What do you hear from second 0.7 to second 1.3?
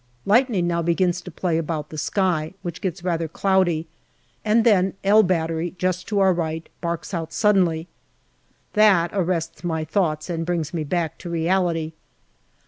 begins to